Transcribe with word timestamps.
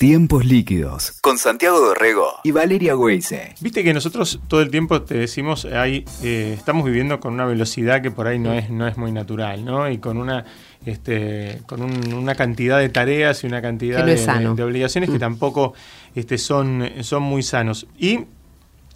Tiempos 0.00 0.46
líquidos 0.46 1.12
con 1.20 1.36
Santiago 1.36 1.78
Dorrego 1.78 2.26
y 2.42 2.52
Valeria 2.52 2.96
Weise. 2.96 3.54
Viste 3.60 3.84
que 3.84 3.92
nosotros 3.92 4.40
todo 4.48 4.62
el 4.62 4.70
tiempo 4.70 5.02
te 5.02 5.18
decimos, 5.18 5.66
ahí 5.66 6.06
eh, 6.22 6.54
estamos 6.56 6.86
viviendo 6.86 7.20
con 7.20 7.34
una 7.34 7.44
velocidad 7.44 8.00
que 8.00 8.10
por 8.10 8.26
ahí 8.26 8.38
no 8.38 8.54
es, 8.54 8.70
no 8.70 8.88
es 8.88 8.96
muy 8.96 9.12
natural, 9.12 9.62
¿no? 9.62 9.90
Y 9.90 9.98
con 9.98 10.16
una, 10.16 10.46
este, 10.86 11.60
con 11.66 11.82
una 12.14 12.34
cantidad 12.34 12.78
de 12.78 12.88
tareas 12.88 13.44
y 13.44 13.46
una 13.46 13.60
cantidad 13.60 14.06
de, 14.06 14.62
obligaciones 14.62 15.10
que 15.10 15.16
mm. 15.16 15.20
tampoco 15.20 15.74
este, 16.14 16.38
son, 16.38 16.88
son 17.02 17.22
muy 17.22 17.42
sanos. 17.42 17.86
Y 17.98 18.20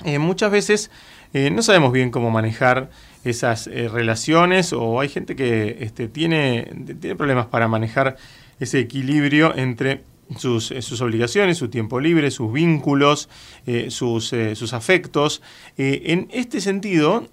eh, 0.06 0.18
muchas 0.18 0.50
veces 0.50 0.90
eh, 1.34 1.50
no 1.50 1.60
sabemos 1.60 1.92
bien 1.92 2.10
cómo 2.10 2.30
manejar 2.30 2.88
esas 3.24 3.66
relaciones 3.66 4.72
o 4.72 5.00
hay 5.00 5.10
gente 5.10 5.36
que 5.36 5.76
este, 5.80 6.08
tiene, 6.08 6.72
tiene 6.98 7.14
problemas 7.14 7.44
para 7.44 7.68
manejar 7.68 8.16
ese 8.58 8.78
equilibrio 8.78 9.54
entre 9.54 10.02
sus, 10.36 10.70
eh, 10.70 10.82
sus, 10.82 11.00
obligaciones, 11.00 11.58
su 11.58 11.68
tiempo 11.68 12.00
libre, 12.00 12.30
sus 12.30 12.52
vínculos, 12.52 13.28
eh, 13.66 13.90
sus, 13.90 14.32
eh, 14.32 14.54
sus, 14.54 14.72
afectos. 14.72 15.42
en 15.76 16.28
este 16.32 16.60
sentido, 16.60 17.28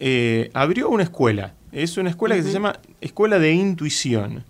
abrió 0.54 0.90
una 0.90 1.04
escuela. 1.04 1.56
Es 1.72 1.98
una 1.98 2.10
escuela 2.10 2.36
que 2.36 2.44
se 2.44 2.52
llama 2.52 2.80
Escuela 3.00 3.40
de 3.40 3.54
Intuición. 3.54 4.44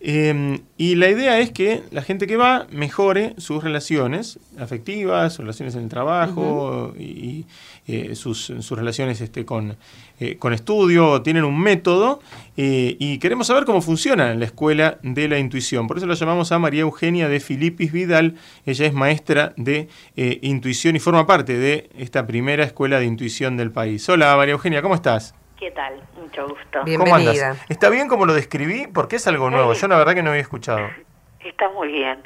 Em, 0.00 0.60
y 0.76 0.96
la 0.96 1.08
idea 1.08 1.38
es 1.38 1.52
que 1.52 1.82
la 1.92 2.02
gente 2.02 2.26
que 2.26 2.36
va 2.36 2.66
mejore 2.72 3.34
sus 3.38 3.62
relaciones 3.62 4.40
afectivas, 4.58 5.34
sus 5.34 5.40
relaciones 5.40 5.76
en 5.76 5.84
el 5.84 5.88
trabajo 5.88 6.92
y, 6.98 7.46
eh, 7.86 8.16
sus, 8.16 8.48
relaciones 8.70 9.20
este, 9.20 9.44
con, 9.44 9.76
eh, 10.18 10.36
con 10.38 10.52
estudio, 10.52 11.22
tienen 11.22 11.44
un 11.44 11.60
método 11.60 12.20
eh, 12.56 12.96
y 12.98 13.18
queremos 13.18 13.46
saber 13.46 13.64
cómo 13.64 13.80
funciona 13.80 14.34
la 14.34 14.44
escuela 14.44 14.98
de 15.02 15.28
la 15.28 15.38
intuición. 15.38 15.86
Por 15.86 15.98
eso 15.98 16.06
la 16.06 16.14
llamamos 16.14 16.50
a 16.50 16.58
María 16.58 16.80
Eugenia 16.80 17.28
de 17.28 17.38
Filipis 17.38 17.92
Vidal. 17.92 18.34
Ella 18.66 18.86
es 18.86 18.92
maestra 18.92 19.54
de 19.56 19.88
intuición 20.16 20.96
y 20.96 20.98
forma 20.98 21.26
parte 21.26 21.56
de 21.56 21.90
esta 21.96 22.26
primera 22.26 22.64
escuela 22.64 22.98
de 22.98 23.06
intuición 23.06 23.56
del 23.56 23.70
país. 23.70 24.08
Hola 24.08 24.36
María 24.36 24.52
Eugenia, 24.52 24.82
¿cómo 24.82 24.96
estás? 24.96 25.34
¿Qué 25.62 25.70
tal? 25.70 25.94
Mucho 26.16 26.48
gusto. 26.48 26.82
Bienvenida. 26.82 27.54
¿Está 27.68 27.88
bien 27.88 28.08
como 28.08 28.26
lo 28.26 28.34
describí? 28.34 28.88
Porque 28.92 29.14
es 29.14 29.28
algo 29.28 29.48
nuevo. 29.48 29.74
Yo 29.74 29.86
la 29.86 29.96
verdad 29.96 30.12
que 30.12 30.20
no 30.24 30.30
había 30.30 30.42
escuchado. 30.42 30.90
Está 31.38 31.68
muy 31.68 31.86
bien. 31.86 32.20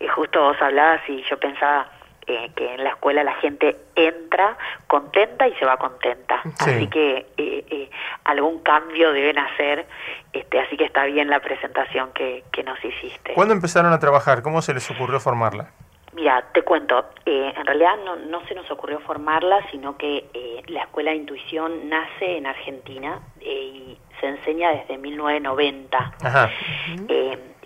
Y 0.00 0.08
justo 0.08 0.42
vos 0.42 0.56
hablabas 0.60 1.00
y 1.08 1.22
yo 1.30 1.38
pensaba 1.38 1.88
eh, 2.26 2.50
que 2.56 2.74
en 2.74 2.82
la 2.82 2.90
escuela 2.90 3.22
la 3.22 3.34
gente 3.34 3.76
entra 3.94 4.58
contenta 4.88 5.46
y 5.46 5.54
se 5.54 5.66
va 5.66 5.76
contenta. 5.76 6.42
Así 6.58 6.88
que 6.88 7.28
eh, 7.36 7.64
eh, 7.70 7.90
algún 8.24 8.58
cambio 8.64 9.12
deben 9.12 9.38
hacer. 9.38 9.86
Este, 10.32 10.58
así 10.58 10.76
que 10.76 10.86
está 10.86 11.04
bien 11.04 11.30
la 11.30 11.38
presentación 11.38 12.10
que, 12.12 12.42
que 12.50 12.64
nos 12.64 12.84
hiciste. 12.84 13.34
¿Cuándo 13.34 13.54
empezaron 13.54 13.92
a 13.92 14.00
trabajar? 14.00 14.42
¿Cómo 14.42 14.62
se 14.62 14.74
les 14.74 14.90
ocurrió 14.90 15.20
formarla? 15.20 15.70
Mira, 16.12 16.44
te 16.52 16.62
cuento, 16.62 17.04
eh, 17.24 17.52
en 17.56 17.66
realidad 17.66 17.96
no, 18.04 18.16
no, 18.16 18.44
se 18.46 18.54
nos 18.54 18.68
ocurrió 18.70 18.98
formarla, 19.00 19.64
sino 19.70 19.96
que 19.96 20.28
eh, 20.34 20.62
la 20.66 20.82
Escuela 20.82 21.12
de 21.12 21.18
Intuición 21.18 21.88
nace 21.88 22.36
en 22.36 22.46
Argentina 22.46 23.20
eh, 23.40 23.52
y 23.52 23.98
se 24.20 24.26
enseña 24.26 24.70
desde 24.70 24.98
1990. 24.98 26.12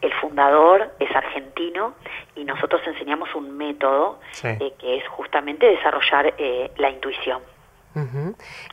el 0.02 0.12
fundador 0.20 0.92
es 0.98 1.16
argentino 1.16 1.94
y 2.36 2.44
nosotros 2.44 2.82
enseñamos 2.86 3.34
un 3.34 3.56
método 3.56 4.20
que 4.42 4.96
es 4.98 5.08
justamente 5.08 5.66
desarrollar 5.66 6.34
la 6.76 6.90
intuición. 6.90 7.40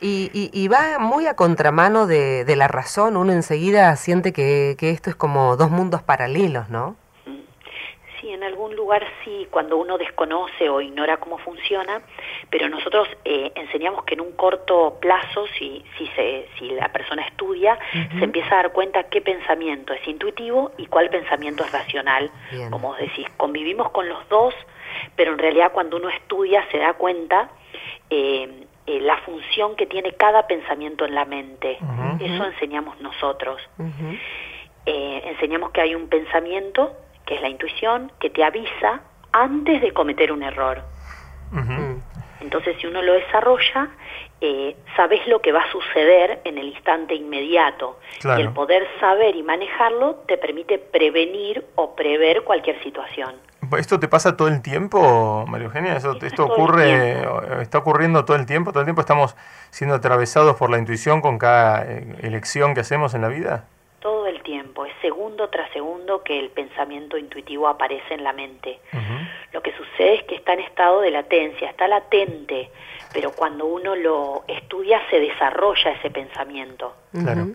y, 0.02 0.50
y, 0.52 0.68
va 0.68 0.98
muy 0.98 1.26
a 1.26 1.34
contramano 1.34 2.06
de, 2.06 2.44
de, 2.44 2.56
la 2.56 2.68
razón, 2.68 3.16
uno 3.16 3.32
enseguida 3.32 3.96
siente 3.96 4.34
que, 4.34 4.76
que 4.78 4.90
esto 4.90 5.08
es 5.08 5.16
como 5.16 5.56
dos 5.56 5.70
mundos 5.70 6.02
paralelos, 6.02 6.68
¿no? 6.68 6.96
Sí, 8.22 8.30
en 8.30 8.44
algún 8.44 8.76
lugar 8.76 9.04
sí, 9.24 9.48
cuando 9.50 9.76
uno 9.76 9.98
desconoce 9.98 10.68
o 10.68 10.80
ignora 10.80 11.16
cómo 11.16 11.38
funciona, 11.38 12.02
pero 12.50 12.68
nosotros 12.68 13.08
eh, 13.24 13.50
enseñamos 13.56 14.04
que 14.04 14.14
en 14.14 14.20
un 14.20 14.30
corto 14.32 14.96
plazo, 15.00 15.44
si, 15.58 15.84
si, 15.98 16.06
se, 16.14 16.46
si 16.56 16.70
la 16.70 16.92
persona 16.92 17.26
estudia, 17.26 17.76
se 18.16 18.22
empieza 18.22 18.52
a 18.52 18.62
dar 18.62 18.72
cuenta 18.72 19.02
qué 19.08 19.22
pensamiento 19.22 19.92
es 19.92 20.06
intuitivo 20.06 20.70
y 20.78 20.86
cuál 20.86 21.10
pensamiento 21.10 21.64
es 21.64 21.72
racional. 21.72 22.30
Como 22.70 22.90
vos 22.90 22.98
decís, 22.98 23.26
convivimos 23.36 23.90
con 23.90 24.08
los 24.08 24.28
dos, 24.28 24.54
pero 25.16 25.32
en 25.32 25.38
realidad 25.38 25.72
cuando 25.72 25.96
uno 25.96 26.08
estudia 26.08 26.64
se 26.70 26.78
da 26.78 26.92
cuenta 26.92 27.50
eh, 28.08 28.66
eh, 28.86 29.00
la 29.00 29.16
función 29.18 29.74
que 29.74 29.86
tiene 29.86 30.12
cada 30.12 30.46
pensamiento 30.46 31.04
en 31.06 31.16
la 31.16 31.24
mente. 31.24 31.76
Eso 32.20 32.44
enseñamos 32.44 33.00
nosotros. 33.00 33.60
enseñamos 34.86 35.72
que 35.72 35.80
hay 35.80 35.96
un 35.96 36.08
pensamiento 36.08 36.96
que 37.26 37.36
es 37.36 37.42
la 37.42 37.48
intuición, 37.48 38.12
que 38.20 38.30
te 38.30 38.44
avisa 38.44 39.00
antes 39.32 39.80
de 39.80 39.92
cometer 39.92 40.32
un 40.32 40.42
error. 40.42 40.82
Mm. 41.50 41.96
Entonces, 42.40 42.76
si 42.80 42.86
uno 42.86 43.02
lo 43.02 43.12
desarrolla, 43.12 43.88
eh, 44.40 44.76
sabes 44.96 45.26
lo 45.28 45.40
que 45.40 45.52
va 45.52 45.60
a 45.60 45.70
suceder 45.70 46.40
en 46.44 46.58
el 46.58 46.68
instante 46.68 47.14
inmediato. 47.14 47.98
Y 48.24 48.40
el 48.40 48.50
poder 48.52 48.86
saber 48.98 49.36
y 49.36 49.42
manejarlo 49.42 50.16
te 50.26 50.36
permite 50.38 50.78
prevenir 50.78 51.64
o 51.76 51.94
prever 51.94 52.42
cualquier 52.42 52.82
situación. 52.82 53.36
¿Esto 53.78 54.00
te 54.00 54.08
pasa 54.08 54.36
todo 54.36 54.48
el 54.48 54.60
tiempo, 54.60 55.46
María 55.46 55.66
Eugenia? 55.66 55.96
¿Esto, 55.96 56.44
ocurre, 56.44 57.22
está 57.62 57.78
ocurriendo 57.78 58.24
todo 58.24 58.36
el 58.36 58.44
tiempo? 58.44 58.72
¿Todo 58.72 58.80
el 58.80 58.86
tiempo 58.86 59.00
estamos 59.00 59.36
siendo 59.70 59.94
atravesados 59.94 60.56
por 60.56 60.68
la 60.68 60.78
intuición 60.78 61.20
con 61.20 61.38
cada 61.38 61.84
eh, 61.84 62.16
elección 62.22 62.74
que 62.74 62.80
hacemos 62.80 63.14
en 63.14 63.22
la 63.22 63.28
vida? 63.28 63.64
todo 64.02 64.26
el 64.26 64.42
tiempo, 64.42 64.84
es 64.84 64.92
segundo 65.42 65.48
tras 65.48 65.72
segundo 65.72 66.22
que 66.22 66.38
el 66.38 66.50
pensamiento 66.50 67.16
intuitivo 67.16 67.68
aparece 67.68 68.14
en 68.14 68.24
la 68.24 68.32
mente. 68.32 68.78
Lo 69.52 69.62
que 69.62 69.72
sucede 69.72 70.16
es 70.16 70.24
que 70.24 70.34
está 70.36 70.54
en 70.54 70.60
estado 70.60 71.00
de 71.00 71.10
latencia, 71.10 71.68
está 71.68 71.88
latente, 71.88 72.70
pero 73.12 73.32
cuando 73.32 73.66
uno 73.66 73.94
lo 73.94 74.44
estudia 74.48 75.00
se 75.10 75.20
desarrolla 75.20 75.92
ese 75.92 76.10
pensamiento. 76.10 76.94
Claro. 77.12 77.48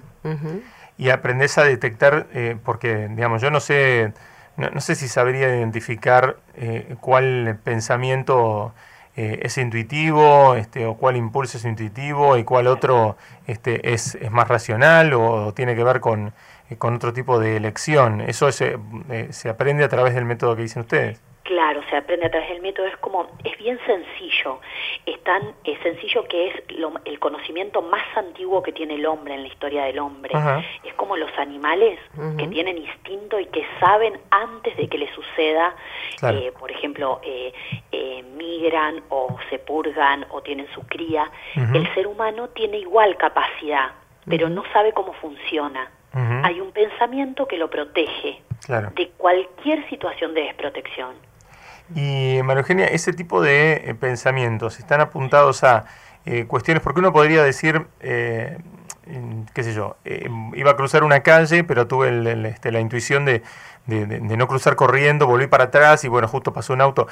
Y 0.98 1.10
aprendes 1.10 1.58
a 1.58 1.64
detectar, 1.64 2.28
eh, 2.34 2.58
porque, 2.64 3.08
digamos, 3.10 3.42
yo 3.42 3.52
no 3.52 3.60
sé, 3.60 4.14
no, 4.58 4.82
sé 4.82 4.96
si 4.96 5.08
sabría 5.08 5.48
identificar 5.48 6.38
eh, 6.56 6.96
cuál 7.00 7.60
pensamiento 7.64 8.74
eh, 9.16 9.40
es 9.44 9.58
intuitivo 9.58 10.56
este, 10.56 10.86
o 10.86 10.96
cuál 10.96 11.16
impulso 11.16 11.58
es 11.58 11.66
intuitivo 11.66 12.38
y 12.38 12.44
cuál 12.44 12.68
otro 12.68 13.16
este, 13.46 13.94
es, 13.94 14.16
es 14.16 14.32
más 14.32 14.48
racional 14.48 15.14
o, 15.14 15.54
tiene 15.54 15.76
que 15.76 15.84
ver 15.84 16.00
con, 16.00 16.34
con 16.78 16.96
otro 16.96 17.14
tipo 17.14 17.40
de 17.40 17.58
elección. 17.58 18.22
Eso 18.22 18.52
se, 18.52 18.78
eh, 19.10 19.28
se 19.32 19.50
aprende 19.50 19.84
a 19.84 19.90
través 19.90 20.16
del 20.16 20.26
método 20.26 20.56
que 20.56 20.64
dicen 20.64 20.82
ustedes. 20.82 21.22
Claro, 21.48 21.82
se 21.90 21.96
aprende 21.96 22.26
a 22.26 22.30
través 22.30 22.50
del 22.50 22.62
método, 22.62 22.88
es 22.88 22.98
como, 22.98 23.26
es 23.46 23.58
bien 23.58 23.80
sencillo, 23.86 24.60
es 25.06 25.24
tan 25.24 25.56
sencillo 25.82 26.26
que 26.28 26.50
es 26.50 26.64
el 27.06 27.20
conocimiento 27.20 27.82
más 27.82 28.04
antiguo 28.18 28.62
que 28.62 28.74
tiene 28.74 28.96
el 28.96 29.06
hombre 29.06 29.34
en 29.34 29.44
la 29.44 29.48
historia 29.48 29.86
del 29.86 30.00
hombre. 30.00 30.34
Es 30.84 30.94
como 30.96 31.16
los 31.16 31.32
animales 31.38 32.00
que 32.38 32.48
tienen 32.48 32.78
instinto 32.78 33.40
y 33.40 33.46
que 33.46 33.66
saben 33.80 34.20
antes 34.30 34.76
de 34.76 34.90
que 34.90 34.98
le 34.98 35.10
suceda, 35.14 35.74
eh, 36.34 36.52
por 36.60 36.70
ejemplo, 36.70 37.22
eh, 37.24 37.54
eh, 37.94 38.24
migran 38.24 39.04
o 39.08 39.38
se 39.50 39.58
purgan 39.60 40.26
o 40.32 40.42
tienen 40.42 40.68
su 40.74 40.82
cría. 40.82 41.32
El 41.56 41.88
ser 41.94 42.08
humano 42.08 42.50
tiene 42.50 42.80
igual 42.80 43.16
capacidad, 43.16 43.92
pero 44.26 44.50
no 44.50 44.64
sabe 44.74 44.92
cómo 44.92 45.14
funciona. 45.14 45.92
Hay 46.14 46.60
un 46.60 46.72
pensamiento 46.72 47.48
que 47.48 47.58
lo 47.58 47.70
protege 47.70 48.42
de 48.68 49.10
cualquier 49.18 49.88
situación 49.90 50.34
de 50.34 50.42
desprotección. 50.42 51.16
Y 51.96 52.42
María 52.44 52.62
Eugenia, 52.62 52.86
ese 52.86 53.14
tipo 53.14 53.42
de 53.42 53.74
eh, 53.86 53.96
pensamientos 53.96 54.80
están 54.80 55.00
apuntados 55.00 55.64
a 55.64 55.86
eh, 56.26 56.46
cuestiones, 56.46 56.84
porque 56.84 57.00
uno 57.00 57.14
podría 57.14 57.44
decir, 57.44 57.88
eh, 58.02 58.58
qué 59.54 59.64
sé 59.64 59.74
yo, 59.74 59.96
iba 60.54 60.72
a 60.72 60.76
cruzar 60.76 61.06
una 61.06 61.22
calle, 61.22 61.64
pero 61.64 61.88
tuve 61.88 62.10
este, 62.50 62.74
la 62.74 62.82
intuición 62.82 63.24
de, 63.24 63.42
no 63.88 64.48
cruzar 64.50 64.76
corriendo, 64.76 65.28
volví 65.28 65.48
para 65.48 65.66
atrás 65.66 66.04
y 66.04 66.10
bueno, 66.10 66.28
justo 66.28 66.52
pasó 66.52 66.74
un 66.74 66.82
auto, 66.82 67.08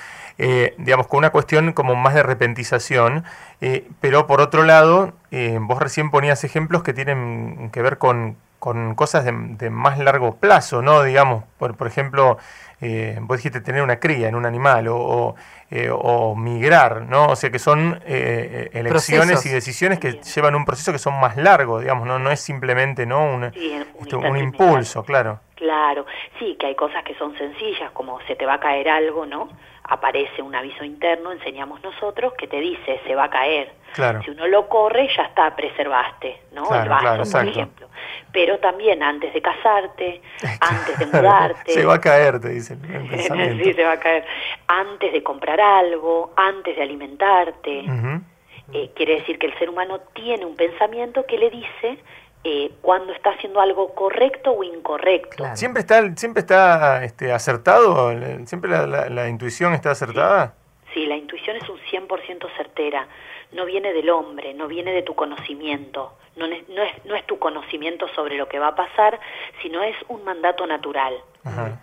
digamos, 0.77 1.07
con 1.07 1.19
una 1.19 1.29
cuestión 1.29 1.71
como 1.71 1.95
más 1.95 2.13
de 2.13 2.21
repentización, 2.21 3.23
pero 4.01 4.27
por 4.27 4.41
otro 4.41 4.63
lado, 4.63 5.13
vos 5.61 5.79
recién 5.79 6.11
ponías 6.11 6.43
ejemplos 6.43 6.83
que 6.83 6.91
tienen 6.91 7.69
que 7.71 7.81
ver 7.81 7.97
con, 7.97 8.35
con 8.65 8.95
cosas 8.95 9.23
de, 9.23 9.69
más 9.69 9.99
largo 9.99 10.37
plazo, 10.37 10.81
¿no? 10.81 11.03
Digamos, 11.03 11.43
por, 11.59 11.77
por 11.77 11.85
ejemplo, 11.85 12.39
eh, 12.81 13.15
vos 13.21 13.37
dijiste 13.37 13.61
tener 13.61 13.83
una 13.83 13.99
cría 13.99 14.27
en 14.27 14.33
un 14.33 14.43
animal 14.43 14.87
o, 14.89 15.35
eh, 15.69 15.87
migrar, 16.35 17.03
¿no? 17.03 17.27
O 17.27 17.35
sea 17.35 17.51
que 17.51 17.59
son 17.59 18.01
eh, 18.07 18.71
elecciones 18.73 19.45
y 19.45 19.49
decisiones 19.49 19.99
que 19.99 20.13
llevan 20.13 20.55
un 20.55 20.65
proceso 20.65 20.91
que 20.91 20.97
son 20.97 21.19
más 21.19 21.37
largos, 21.37 21.83
digamos, 21.83 22.07
no, 22.07 22.17
no 22.17 22.31
es 22.31 22.39
simplemente 22.39 23.05
¿no? 23.05 23.23
un, 23.35 23.51
un 24.15 24.37
impulso, 24.37 25.03
claro. 25.03 25.41
Claro, 25.53 26.07
sí, 26.39 26.57
que 26.59 26.65
hay 26.65 26.75
cosas 26.75 27.03
que 27.03 27.13
son 27.19 27.37
sencillas, 27.37 27.91
como 27.91 28.19
se 28.21 28.35
te 28.35 28.47
va 28.47 28.55
a 28.55 28.59
caer 28.59 28.89
algo, 28.89 29.27
¿no? 29.27 29.47
Aparece 29.87 30.41
un 30.41 30.55
aviso 30.55 30.83
interno, 30.83 31.31
enseñamos 31.31 31.81
nosotros, 31.83 32.33
que 32.33 32.47
te 32.47 32.59
dice 32.59 32.99
se 33.05 33.15
va 33.15 33.25
a 33.25 33.29
caer. 33.29 33.71
Si 34.25 34.31
uno 34.31 34.47
lo 34.47 34.67
corre, 34.67 35.07
ya 35.15 35.23
está, 35.23 35.55
preservaste, 35.55 36.41
¿no? 36.51 36.63
el 36.73 36.89
vaso, 36.89 37.31
por 37.31 37.47
ejemplo. 37.47 37.87
Pero 38.33 38.59
también 38.59 39.01
antes 39.01 39.33
de 39.33 39.41
casarte, 39.41 40.21
antes 40.59 40.99
de 40.99 41.05
mudarte. 41.05 41.71
se 41.71 41.85
va 41.85 41.95
a 41.95 42.01
caer, 42.01 42.41
te 42.41 42.49
dicen. 42.49 42.81
sí, 43.63 43.73
se 43.73 43.83
va 43.83 43.93
a 43.93 43.99
caer. 43.99 44.25
Antes 44.67 45.13
de 45.13 45.23
comprar 45.23 45.61
algo, 45.61 46.33
antes 46.35 46.75
de 46.75 46.83
alimentarte. 46.83 47.85
Eh, 48.73 48.89
quiere 48.95 49.19
decir 49.19 49.37
que 49.37 49.45
el 49.45 49.57
ser 49.59 49.69
humano 49.69 49.99
tiene 50.13 50.43
un 50.43 50.55
pensamiento 50.55 51.25
que 51.27 51.37
le 51.37 51.51
dice 51.51 51.99
eh, 52.47 52.73
cuando 52.83 53.11
está 53.11 53.31
haciendo 53.31 53.59
algo 53.59 53.95
correcto 53.95 54.51
o 54.51 54.63
incorrecto. 54.63 55.43
¿Siempre 55.55 55.79
está, 55.81 56.15
siempre 56.15 56.41
está 56.41 57.03
este, 57.03 57.31
acertado? 57.31 58.11
¿Siempre 58.45 58.69
la, 58.69 59.27
intuición 59.27 59.73
está 59.73 59.89
acertada? 59.89 60.53
Sí. 60.93 61.07
la 61.07 61.15
intuición 61.15 61.57
es 61.57 61.67
un 61.67 61.79
100% 61.79 62.47
certera. 62.55 63.07
No 63.51 63.65
viene 63.65 63.93
del 63.93 64.11
hombre, 64.11 64.53
no 64.53 64.67
viene 64.67 64.91
de 64.91 65.01
tu 65.01 65.15
conocimiento. 65.15 66.13
No 66.35 66.45
es, 66.45 66.69
no, 66.69 66.83
es, 66.83 67.05
no 67.05 67.15
es 67.15 67.25
tu 67.25 67.39
conocimiento 67.39 68.07
sobre 68.09 68.37
lo 68.37 68.47
que 68.47 68.59
va 68.59 68.67
a 68.67 68.75
pasar, 68.75 69.19
sino 69.63 69.81
es 69.81 69.95
un 70.07 70.23
mandato 70.23 70.67
natural 70.67 71.15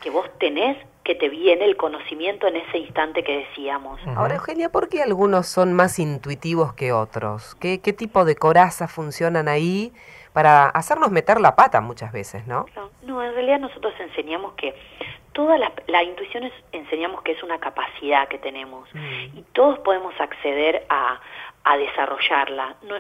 que 0.01 0.11
vos 0.11 0.27
tenés 0.39 0.77
que 1.05 1.15
te 1.15 1.29
viene 1.29 1.65
el 1.65 1.77
conocimiento 1.77 2.47
en 2.47 2.57
ese 2.57 2.79
instante 2.79 3.25
que 3.25 3.39
decíamos. 3.49 4.01
Ahora, 4.17 4.37
Eugenia, 4.37 4.71
¿por 4.71 4.89
qué 4.89 5.03
algunos 5.03 5.47
son 5.47 5.73
más 5.73 5.99
intuitivos 5.99 6.75
que 6.75 6.93
otros? 6.93 7.57
¿Qué, 7.57 7.81
qué 7.81 7.93
tipo 7.93 8.25
de 8.25 8.37
corazas 8.37 8.93
funcionan 8.93 9.49
ahí? 9.49 9.93
para 10.33 10.69
hacernos 10.69 11.11
meter 11.11 11.41
la 11.41 11.55
pata 11.57 11.81
muchas 11.81 12.13
veces, 12.13 12.47
¿no? 12.47 12.67
No, 13.03 13.23
en 13.23 13.35
realidad 13.35 13.61
nosotros 13.61 13.93
enseñamos 13.99 14.55
que 14.55 14.75
toda 15.33 15.59
la, 15.59 15.73
la 15.87 16.03
intuición 16.03 16.45
es, 16.45 16.53
enseñamos 16.73 17.23
que 17.23 17.33
es 17.33 17.43
una 17.43 17.59
capacidad 17.59 18.29
que 18.29 18.39
tenemos 18.39 18.89
mm. 18.95 19.39
y 19.39 19.45
todos 19.53 19.79
podemos 19.81 20.19
acceder 20.21 20.87
a, 20.89 21.21
a 21.65 21.77
desarrollarla. 21.77 22.77
No, 22.83 22.95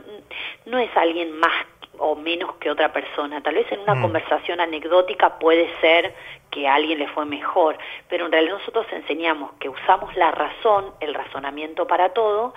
no 0.67 0.79
es 0.79 0.95
alguien 0.97 1.39
más 1.39 1.53
o 1.99 2.15
menos 2.15 2.55
que 2.57 2.71
otra 2.71 2.93
persona. 2.93 3.43
Tal 3.43 3.55
vez 3.55 3.71
en 3.71 3.81
una 3.81 3.95
mm. 3.95 4.03
conversación 4.03 4.61
anecdótica 4.61 5.39
puede 5.39 5.69
ser 5.81 6.15
que 6.51 6.69
a 6.69 6.75
alguien 6.75 6.99
le 6.99 7.09
fue 7.09 7.25
mejor, 7.25 7.79
pero 8.09 8.27
en 8.27 8.33
realidad 8.33 8.59
nosotros 8.59 8.87
enseñamos 8.93 9.53
que 9.59 9.69
usamos 9.69 10.15
la 10.17 10.31
razón, 10.31 10.93
el 11.01 11.15
razonamiento 11.15 11.87
para 11.87 12.11
todo, 12.11 12.55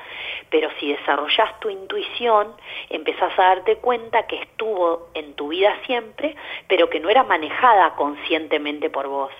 pero 0.49 0.69
si 0.79 0.91
desarrollas 0.91 1.59
tu 1.59 1.69
intuición, 1.69 2.53
empezás 2.89 3.37
a 3.39 3.43
darte 3.43 3.77
cuenta 3.77 4.27
que 4.27 4.41
estuvo 4.41 5.07
en 5.13 5.33
tu 5.35 5.49
vida 5.49 5.73
siempre, 5.85 6.35
pero 6.67 6.89
que 6.89 6.99
no 6.99 7.09
era 7.09 7.23
manejada 7.23 7.95
conscientemente 7.95 8.89
por 8.89 9.07
vos. 9.07 9.31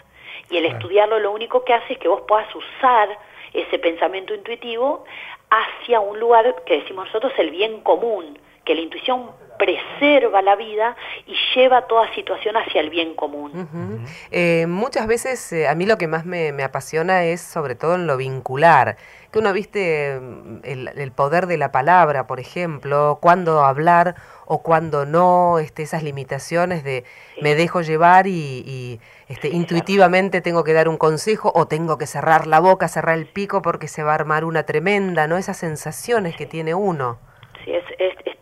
Y 0.50 0.57
el 0.57 0.65
estudiarlo 0.65 1.19
lo 1.19 1.31
único 1.31 1.65
que 1.65 1.74
hace 1.74 1.94
es 1.94 2.00
que 2.00 2.07
vos 2.07 2.21
puedas 2.27 2.53
usar 2.56 3.09
ese 3.53 3.80
pensamiento 3.80 4.33
intuitivo 4.33 5.06
hacia 5.50 6.00
un 6.00 6.19
lugar 6.19 6.63
que 6.65 6.80
decimos 6.80 7.07
nosotros 7.07 7.33
el 7.38 7.50
bien 7.51 7.81
común, 7.81 8.38
que 8.63 8.75
la 8.75 8.81
intuición 8.81 9.31
preserva 9.57 10.42
la 10.42 10.56
vida 10.56 10.96
y 11.25 11.34
lleva 11.56 11.88
toda 11.88 12.13
situación 12.13 12.56
hacia 12.57 12.81
el 12.81 12.90
bien 12.90 13.16
común. 13.16 14.06
Eh, 14.31 14.66
muchas 14.68 15.07
veces 15.07 15.52
eh, 15.54 15.68
a 15.68 15.75
mí 15.75 15.86
lo 15.86 15.98
que 15.98 16.07
más 16.07 16.25
me, 16.25 16.52
apasiona 16.63 17.24
es 17.24 17.42
sobre 17.42 17.75
todo 17.75 17.96
en 17.96 18.07
lo 18.07 18.18
vincular, 18.18 18.98
que 19.31 19.40
uno 19.40 19.54
viste 19.54 20.19
mm, 20.19 20.60
el, 20.63 21.12
poder 21.12 21.48
de 21.48 21.57
la 21.57 21.72
palabra, 21.72 22.28
por 22.28 22.40
ejemplo, 22.40 23.19
cuándo 23.22 23.63
hablar 23.63 24.16
o 24.46 24.62
cuándo 24.62 25.06
no, 25.06 25.60
este, 25.60 25.84
esas 25.84 26.04
limitaciones 26.04 26.84
de 26.84 27.04
me 27.42 27.56
dejo 27.56 27.81
llevar 27.81 28.28
y, 28.28 29.00
este, 29.28 29.50
intuitivamente 29.50 30.42
tengo 30.42 30.63
que 30.63 30.74
dar 30.74 30.88
un 30.88 30.98
consejo 30.98 31.52
o 31.56 31.68
tengo 31.68 31.98
que 31.98 32.06
cerrar 32.06 32.46
la 32.48 32.60
boca, 32.60 32.88
cerrar 32.88 33.18
el 33.18 33.25
pico 33.25 33.62
porque 33.62 33.88
se 33.88 34.04
va 34.04 34.12
a 34.12 34.16
armar 34.16 34.46
una 34.46 34.63
tremenda, 34.63 35.28
¿no? 35.28 35.38
Esas 35.38 35.57
sensaciones 35.57 36.36
que 36.36 36.46
tiene 36.46 36.75
uno. 36.75 37.18
Sí, 37.63 37.72
es, 37.74 37.84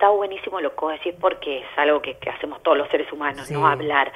está 0.03 0.11
buenísimo 0.11 0.59
lo 0.59 0.75
que 0.75 0.85
decís 0.87 1.15
porque 1.17 1.59
es 1.59 1.77
algo 1.77 2.01
que, 2.01 2.17
hacemos 2.29 2.61
todos 2.61 2.77
los 2.77 2.89
seres 2.89 3.09
humanos, 3.13 3.49
¿no? 3.49 3.65
Hablar. 3.65 4.11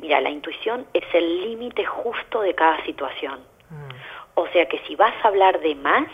Mira, 0.00 0.20
la 0.20 0.30
intuición 0.30 0.84
es 0.92 1.04
el 1.14 1.42
límite 1.42 1.84
justo 1.84 2.40
de 2.40 2.56
cada 2.56 2.84
situación. 2.84 3.38
Mm. 3.70 3.88
O 4.34 4.48
sea 4.48 4.66
que 4.66 4.80
si 4.80 4.96
vas 4.96 5.14
a 5.22 5.28
hablar 5.28 5.60
de 5.60 5.76
más, 5.76 6.08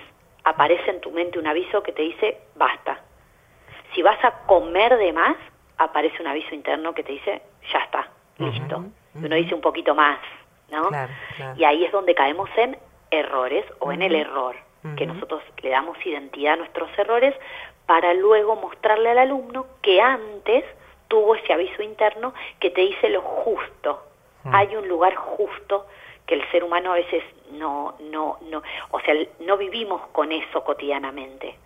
aparece 0.44 0.90
en 0.90 1.00
tu 1.00 1.10
mente 1.10 1.38
un 1.38 1.46
aviso 1.46 1.82
que 1.82 1.92
te 1.92 2.02
dice 2.02 2.38
basta. 2.56 3.00
Si 3.94 4.02
vas 4.02 4.22
a 4.22 4.44
comer 4.44 4.98
de 4.98 5.14
más, 5.14 5.36
aparece 5.78 6.20
un 6.20 6.28
aviso 6.28 6.54
interno 6.54 6.92
que 6.92 7.02
te 7.02 7.12
dice 7.12 7.40
ya 7.72 7.78
está, 7.78 8.10
listo. 8.36 8.84
Uno 9.14 9.36
dice 9.36 9.54
un 9.54 9.62
poquito 9.62 9.94
más, 9.94 10.18
¿no? 10.70 10.90
Y 11.56 11.64
ahí 11.64 11.82
es 11.82 11.92
donde 11.92 12.14
caemos 12.14 12.50
en 12.58 12.76
errores 13.10 13.64
o 13.78 13.90
en 13.90 14.02
el 14.02 14.16
error, 14.16 14.54
que 14.98 15.06
nosotros 15.06 15.42
le 15.62 15.70
damos 15.70 15.96
identidad 16.04 16.52
a 16.52 16.56
nuestros 16.56 16.90
errores 16.98 17.34
para 17.86 18.14
luego 18.14 18.56
mostrarle 18.56 19.10
al 19.10 19.18
alumno 19.18 19.66
que 19.82 20.00
antes 20.00 20.64
tuvo 21.08 21.34
ese 21.34 21.52
aviso 21.52 21.82
interno 21.82 22.34
que 22.58 22.70
te 22.70 22.80
dice 22.80 23.08
lo 23.10 23.20
justo. 23.20 24.02
Mm. 24.44 24.54
Hay 24.54 24.76
un 24.76 24.88
lugar 24.88 25.14
justo 25.14 25.86
que 26.26 26.34
el 26.34 26.50
ser 26.50 26.64
humano 26.64 26.92
a 26.92 26.96
veces 26.96 27.22
no, 27.52 27.94
no, 28.00 28.38
no, 28.50 28.62
o 28.90 29.00
sea, 29.00 29.14
no 29.40 29.56
vivimos 29.56 30.00
con 30.12 30.32
eso 30.32 30.64
cotidianamente. 30.64 31.56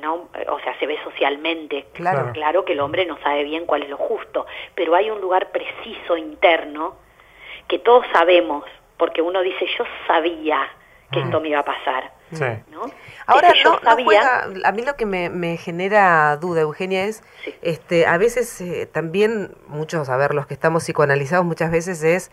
¿no? 0.00 0.28
O 0.48 0.60
sea, 0.60 0.78
se 0.78 0.86
ve 0.86 0.98
socialmente. 1.02 1.86
Claro. 1.94 2.30
claro 2.32 2.64
que 2.64 2.72
el 2.74 2.80
hombre 2.80 3.06
no 3.06 3.18
sabe 3.18 3.44
bien 3.44 3.66
cuál 3.66 3.82
es 3.82 3.90
lo 3.90 3.96
justo, 3.96 4.46
pero 4.74 4.94
hay 4.94 5.10
un 5.10 5.20
lugar 5.20 5.50
preciso 5.50 6.16
interno 6.16 6.96
que 7.68 7.78
todos 7.78 8.04
sabemos, 8.12 8.64
porque 8.96 9.22
uno 9.22 9.40
dice, 9.42 9.66
yo 9.78 9.84
sabía 10.06 10.68
que 11.10 11.20
esto 11.20 11.40
mm. 11.40 11.42
me 11.42 11.48
iba 11.50 11.60
a 11.60 11.64
pasar. 11.64 12.10
¿No? 12.40 12.90
Ahora, 13.26 13.52
no, 13.64 13.78
a 13.84 14.72
mí 14.72 14.82
lo 14.82 14.96
que 14.96 15.06
me, 15.06 15.56
genera 15.56 16.36
duda, 16.36 16.62
Eugenia, 16.62 17.04
es, 17.04 17.22
este, 17.62 18.06
a 18.06 18.18
veces 18.18 18.60
eh, 18.60 18.88
también, 18.90 19.54
muchos, 19.68 20.08
a 20.08 20.16
ver, 20.16 20.34
los 20.34 20.46
que 20.46 20.54
estamos 20.54 20.84
psicoanalizados 20.84 21.44
muchas 21.44 21.70
veces 21.70 22.02
es 22.02 22.30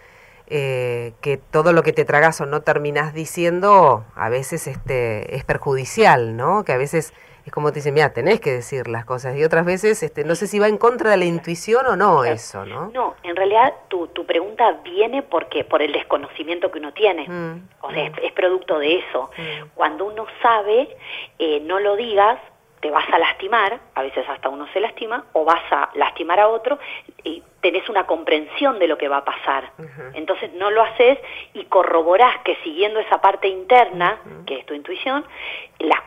eh, 0.47 1.13
que 1.21 1.37
todo 1.37 1.73
lo 1.73 1.83
que 1.83 1.93
te 1.93 2.05
tragas 2.05 2.41
o 2.41 2.45
no 2.45 2.61
terminas 2.61 3.13
diciendo, 3.13 4.05
a 4.15 4.29
veces 4.29 4.65
este, 4.67 5.35
es 5.35 5.43
perjudicial, 5.43 6.35
¿no? 6.35 6.63
Que 6.63 6.73
a 6.73 6.77
veces 6.77 7.13
es 7.49 7.53
como 7.53 7.71
te 7.71 7.79
dicen, 7.79 7.95
mira, 7.95 8.13
tenés 8.13 8.39
que 8.39 8.51
decir 8.51 8.87
las 8.87 9.05
cosas. 9.05 9.35
Y 9.35 9.43
otras 9.43 9.65
veces, 9.65 10.03
este, 10.03 10.23
no 10.23 10.35
sé 10.35 10.45
si 10.45 10.59
va 10.59 10.67
en 10.67 10.77
contra 10.77 11.09
de 11.09 11.17
la 11.17 11.25
intuición 11.25 11.85
o 11.87 11.95
no 11.95 12.23
eso, 12.23 12.63
¿no? 12.63 12.91
No, 12.93 13.15
en 13.23 13.35
realidad 13.35 13.73
tu, 13.87 14.07
tu 14.07 14.23
pregunta 14.25 14.79
viene 14.83 15.23
porque 15.23 15.63
por 15.63 15.81
el 15.81 15.91
desconocimiento 15.91 16.71
que 16.71 16.77
uno 16.77 16.93
tiene. 16.93 17.27
Mm, 17.27 17.67
o 17.81 17.91
sea, 17.91 18.11
es, 18.21 18.31
producto 18.33 18.77
de 18.77 18.99
eso. 18.99 19.31
Mm. 19.35 19.67
Cuando 19.73 20.05
uno 20.05 20.27
sabe, 20.41 20.95
eh, 21.39 21.59
no 21.61 21.79
lo 21.79 21.95
digas 21.95 22.39
te 22.79 22.91
vas 22.91 23.05
a 23.11 23.17
lastimar, 23.17 23.77
a 23.93 24.01
veces 24.03 24.23
hasta 24.29 24.47
uno 24.47 24.65
se 24.71 24.79
lastima, 24.79 25.25
o 25.33 25.43
vas 25.43 25.61
a 25.69 25.89
lastimar 25.95 26.39
a 26.39 26.47
otro 26.47 26.79
y 27.25 27.43
tenés 27.59 27.89
una 27.89 28.05
comprensión 28.05 28.79
de 28.79 28.87
lo 28.87 28.97
que 28.97 29.09
va 29.09 29.17
a 29.17 29.25
pasar. 29.25 29.73
Entonces 30.13 30.53
no 30.53 30.71
lo 30.71 30.81
haces 30.81 31.19
y 31.53 31.65
corroborás 31.65 32.37
que 32.45 32.55
siguiendo 32.63 33.01
esa 33.01 33.19
parte 33.19 33.49
interna, 33.49 34.21
que 34.45 34.59
es 34.59 34.65
tu 34.65 34.73
intuición, 34.73 35.25
las 35.79 35.99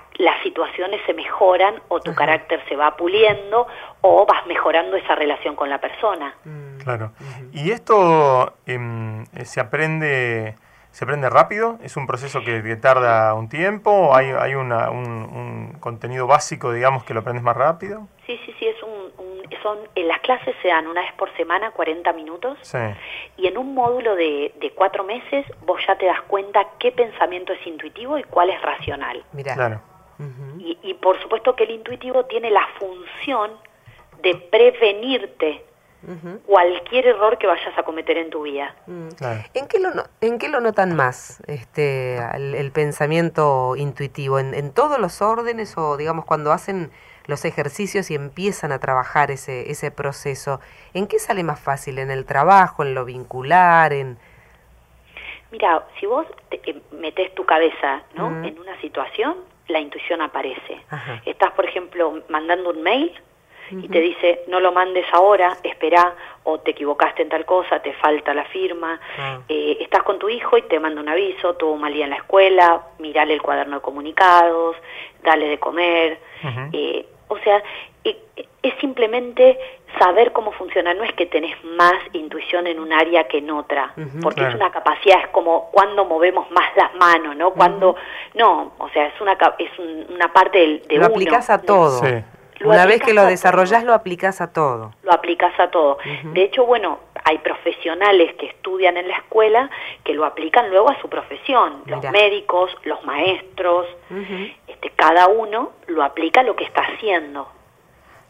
situaciones 0.43 1.01
se 1.07 1.15
mejoran 1.15 1.83
o 1.89 2.01
tu 2.01 2.15
carácter 2.15 2.63
se 2.69 2.77
va 2.77 2.97
puliendo 2.97 3.67
o 4.01 4.27
vas 4.27 4.47
mejorando 4.47 4.97
esa 4.97 5.15
relación 5.15 5.57
con 5.57 5.69
la 5.69 5.79
persona. 5.79 6.35
Mm. 6.45 6.79
Claro. 6.79 7.13
¿Y 7.53 7.71
esto 7.71 8.55
em, 8.67 9.25
se 9.45 9.61
aprende 9.61 10.57
¿Se 10.93 11.07
aprende 11.07 11.31
rápido? 11.31 11.79
¿Es 11.83 11.97
un 11.97 12.07
proceso 12.07 12.45
que, 12.45 12.77
tarda 12.77 13.33
un 13.33 13.49
tiempo? 13.49 13.91
¿O 13.91 14.15
hay, 14.15 14.27
hay 14.27 14.55
una, 14.55 14.91
un, 14.91 15.79
contenido 15.81 16.27
básico, 16.27 16.71
digamos, 16.71 17.03
que 17.05 17.15
lo 17.15 17.21
aprendes 17.21 17.43
más 17.43 17.57
rápido? 17.57 18.09
Sí, 18.27 18.39
sí, 18.45 18.55
sí. 18.59 18.69
Es 18.69 18.83
un, 18.83 19.11
son, 19.63 19.79
en 19.95 20.07
las 20.07 20.21
clases 20.21 20.55
se 20.61 20.69
dan 20.69 20.87
una 20.87 21.01
vez 21.01 21.13
por 21.15 21.35
semana 21.35 21.71
40 21.71 22.13
minutos. 22.13 22.59
Sí. 22.61 22.79
Y 23.39 23.47
en 23.47 23.57
un 23.57 23.75
módulo 23.75 24.15
de, 24.15 24.53
de 24.61 24.71
cuatro 24.73 25.03
meses 25.03 25.47
vos 25.65 25.81
ya 25.89 25.97
te 25.97 26.05
das 26.05 26.21
cuenta 26.23 26.67
qué 26.79 26.93
pensamiento 26.93 27.55
es 27.55 27.67
intuitivo 27.67 28.19
y 28.19 28.25
cuál 28.25 28.51
es 28.51 28.61
racional. 28.61 29.25
Mira. 29.33 29.55
Claro. 29.55 29.92
Y, 30.59 30.79
y 30.83 30.95
por 30.95 31.21
supuesto 31.21 31.57
que 31.57 31.65
el 31.65 31.71
intuitivo 31.71 32.25
tiene 32.27 32.51
la 32.51 32.67
función 32.79 33.53
de 34.23 34.35
prevenirte 34.37 35.65
cualquier 36.47 37.07
error 37.07 37.39
que 37.39 37.47
vayas 37.47 37.79
a 37.79 37.83
cometer 37.85 38.19
en 38.19 38.31
tu 38.31 38.43
vida. 38.43 38.75
Mm. 38.87 39.09
¿En, 39.55 39.69
qué 39.69 39.79
lo, 39.79 39.91
¿En 40.21 40.39
qué 40.39 40.49
lo 40.49 40.61
notan 40.61 40.97
más 40.97 41.43
este, 41.47 42.17
el, 42.17 42.73
pensamiento 42.73 43.77
intuitivo? 43.77 44.39
¿En, 44.39 44.73
todos 44.73 44.99
los 44.99 45.23
órdenes 45.23 45.77
o 45.79 45.97
digamos 45.97 46.25
cuando 46.25 46.51
hacen 46.53 46.91
los 47.27 47.45
ejercicios 47.45 48.11
y 48.11 48.17
empiezan 48.17 48.73
a 48.73 48.81
trabajar 48.81 49.31
ese, 49.31 49.71
ese 49.71 49.93
proceso? 49.93 50.61
¿En 50.93 51.07
qué 51.07 51.21
sale 51.21 51.45
más 51.45 51.61
fácil? 51.61 51.99
¿En 51.99 52.11
el 52.11 52.25
trabajo, 52.25 52.83
en 52.83 52.95
lo 52.95 53.05
vincular, 53.05 53.93
en...? 53.93 54.19
Mira, 55.53 55.87
si 56.01 56.07
vos 56.07 56.27
eh, 56.51 56.81
metes 56.91 57.33
tu 57.35 57.45
cabeza 57.45 58.03
¿no? 58.15 58.31
Mm. 58.31 58.45
en 58.45 58.59
una 58.59 58.81
situación, 58.81 59.37
la 59.69 59.81
intuición 59.81 60.21
aparece. 60.21 60.81
Estás, 61.25 61.53
por 61.53 61.65
ejemplo, 61.67 62.23
mandando 62.29 62.71
un 62.71 62.83
mail 62.83 63.13
y 63.71 63.89
te 63.89 64.01
dice, 64.01 64.43
no 64.49 64.61
lo 64.61 64.73
mandes 64.73 65.07
ahora, 65.13 65.57
espera, 65.63 66.15
o 66.45 66.59
te 66.59 66.73
equivocaste 66.73 67.23
en 67.23 67.31
tal 67.31 67.47
cosa, 67.47 67.81
te 67.81 67.95
falta 67.95 68.35
la 68.35 68.45
firma, 68.45 69.01
ah. 69.19 69.41
eh, 69.49 69.79
estás 69.81 70.03
con 70.03 70.19
tu 70.19 70.29
hijo 70.29 70.59
y 70.59 70.63
te 70.63 70.79
manda 70.79 71.01
un 71.01 71.09
aviso, 71.09 71.55
tuvo 71.55 71.73
un 71.73 71.81
mal 71.81 71.93
día 71.95 72.05
en 72.05 72.11
la 72.11 72.17
escuela, 72.17 72.83
mirale 72.99 73.33
el 73.33 73.41
cuaderno 73.41 73.77
de 73.77 73.83
comunicados, 73.83 74.77
dale 75.23 75.49
de 75.49 75.59
comer, 75.59 76.19
eh, 76.73 77.07
o 77.33 77.39
sea, 77.39 77.63
es 78.05 78.75
simplemente 78.81 79.59
saber 79.99 80.33
cómo 80.33 80.53
funciona, 80.53 80.95
no 80.95 81.03
es 81.05 81.13
que 81.15 81.27
tenés 81.27 81.57
más 81.65 81.95
intuición 82.13 82.67
en 82.67 82.79
un 82.79 82.93
área 82.93 83.27
que 83.29 83.39
en 83.39 83.51
otra, 83.51 83.93
porque 84.23 84.47
es 84.47 84.55
una 84.55 84.71
capacidad, 84.71 85.21
es 85.21 85.29
como 85.29 85.71
cuando 85.71 86.05
movemos 86.05 86.51
más 86.51 86.65
las 86.77 86.95
manos, 86.95 87.37
¿no? 87.37 87.53
Cuando, 87.53 87.97
no, 88.35 88.73
o 88.79 88.89
sea, 88.91 89.07
es 89.07 89.21
una, 89.21 89.37
es 89.59 89.71
una 89.79 90.33
parte 90.33 90.59
de, 90.59 90.83
de 90.89 90.97
Lo 90.97 91.07
aplicas 91.07 91.51
a 91.51 91.59
todo. 91.59 92.01
una 92.65 92.87
vez 92.87 93.03
que 93.03 93.13
lo 93.13 93.25
desarrollas, 93.25 93.85
lo 93.85 93.95
aplicas 93.95 94.41
a 94.41 94.53
todo. 94.53 94.93
Lo 95.03 95.13
aplicas 95.13 95.59
a 95.59 95.71
todo. 95.71 95.99
De 96.33 96.43
hecho, 96.43 96.65
bueno, 96.65 96.99
hay 97.25 97.39
profesionales 97.39 98.35
que 98.39 98.47
estudian 98.47 98.97
en 98.97 99.09
la 99.09 99.17
escuela 99.17 99.71
que 100.05 100.15
lo 100.15 100.25
aplican 100.25 100.71
luego 100.71 100.91
a 100.91 101.01
su 101.01 101.09
profesión. 101.09 101.83
Los 101.87 102.03
médicos, 102.11 102.71
los 102.85 103.05
maestros, 103.05 103.87
este, 104.67 104.91
cada 104.91 105.29
uno 105.29 105.73
lo 105.87 106.03
aplica 106.03 106.41
a 106.41 106.43
lo 106.43 106.57
que 106.57 106.65
está 106.65 106.83
haciendo. 106.83 107.49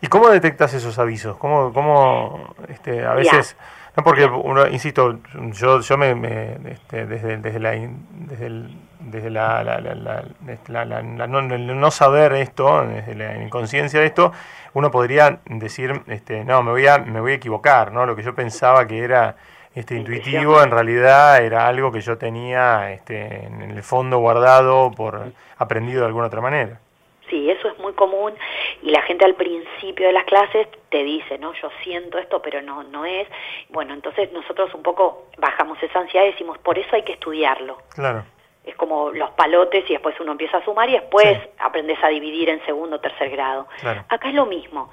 ¿Y 0.01 0.09
cómo 0.09 0.29
detectas 0.29 0.75
esos 0.75 0.99
avisos? 0.99 1.37
¿Cómo, 1.37 1.73
cómo 1.73 2.55
este, 2.69 3.05
a 3.05 3.15
veces... 3.15 3.57
No, 3.97 4.03
porque, 4.03 4.25
uno, 4.25 4.67
insisto, 4.69 5.19
yo, 5.53 5.81
yo 5.81 5.99
me, 5.99 6.57
este, 6.71 7.07
desde, 7.07 7.37
desde, 7.37 7.61
la, 7.61 7.73
desde, 7.73 8.47
el, 8.47 8.71
desde 9.01 9.29
la, 9.29 9.63
la, 9.63 9.81
la, 9.81 11.27
no, 11.27 11.39
el 11.41 11.79
no 11.79 11.91
saber 11.91 12.33
esto, 12.33 12.87
desde 12.87 13.15
la 13.15 13.43
inconsciencia 13.43 14.01
de 14.01 14.07
esto, 14.07 14.33
uno 14.73 14.91
podría 14.91 15.41
decir, 15.45 16.03
este, 16.07 16.43
no, 16.45 16.63
me 16.63 16.71
voy 16.71 16.87
a, 16.87 16.99
me 16.99 17.21
voy 17.21 17.33
a 17.33 17.35
equivocar, 17.35 17.93
¿no? 17.93 18.07
Lo 18.07 18.17
que 18.17 18.23
yo 18.23 18.35
pensaba 18.35 18.87
que 18.87 18.99
era 18.99 19.37
este, 19.75 19.95
intuitivo, 19.95 20.63
en 20.63 20.71
realidad 20.71 21.45
era 21.45 21.67
algo 21.67 21.93
que 21.93 22.01
yo 22.01 22.17
tenía 22.17 22.93
este, 22.93 23.45
en 23.45 23.61
el 23.63 23.83
fondo 23.83 24.19
guardado 24.19 24.91
por 24.91 25.33
aprendido 25.59 26.01
de 26.01 26.07
alguna 26.07 26.29
otra 26.29 26.41
manera. 26.41 26.81
Sí, 27.29 27.51
eso 27.51 27.69
es 27.69 27.72
muy 27.93 27.95
común 27.95 28.35
y 28.83 28.91
la 28.91 29.03
gente 29.03 29.25
al 29.25 29.35
principio 29.35 30.07
de 30.07 30.13
las 30.13 30.25
clases 30.25 30.67
te 30.89 31.03
dice, 31.05 31.39
no, 31.39 31.53
yo 31.55 31.71
siento 31.83 32.19
esto, 32.19 32.41
pero 32.43 32.63
no, 32.63 32.83
no 32.85 33.05
es. 33.05 33.29
Bueno, 33.69 33.95
entonces 33.95 34.33
nosotros 34.33 34.73
un 34.75 34.83
poco 34.83 35.29
bajamos 35.39 35.83
esa 35.83 36.01
ansiedad 36.01 36.27
y 36.27 36.33
decimos, 36.33 36.59
por 36.59 36.79
eso 36.79 36.95
hay 36.95 37.03
que 37.03 37.13
estudiarlo. 37.13 37.79
Claro. 37.95 38.25
Es 38.65 38.77
como 38.77 39.11
los 39.11 39.31
palotes 39.31 39.85
y 39.89 39.95
después 39.95 40.15
uno 40.21 40.33
empieza 40.33 40.59
a 40.59 40.65
sumar 40.65 40.89
y 40.89 40.93
después 40.93 41.37
aprendes 41.59 41.99
a 42.05 42.09
dividir 42.09 42.49
en 42.49 42.65
segundo 42.65 42.97
o 42.97 43.01
tercer 43.01 43.29
grado. 43.31 43.67
Acá 44.09 44.29
es 44.29 44.35
lo 44.35 44.47
mismo. 44.47 44.89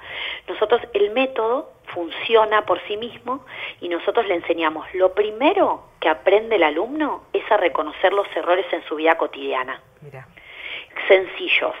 Nosotros, 0.48 0.80
el 0.92 1.10
método 1.10 1.70
funciona 1.94 2.66
por 2.66 2.80
sí 2.88 2.96
mismo 2.96 3.44
y 3.80 3.88
nosotros 3.88 4.26
le 4.26 4.34
enseñamos, 4.34 4.92
lo 4.94 5.14
primero 5.14 5.84
que 6.00 6.08
aprende 6.08 6.56
el 6.56 6.64
alumno 6.64 7.22
es 7.32 7.48
a 7.50 7.56
reconocer 7.58 8.12
los 8.12 8.26
errores 8.34 8.66
en 8.72 8.82
su 8.86 8.96
vida 8.96 9.16
cotidiana. 9.16 9.80
Mira. 10.00 10.26
Sencillos 11.06 11.74